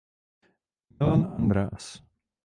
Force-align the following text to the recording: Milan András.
Milan 0.89 1.23
András. 1.23 2.01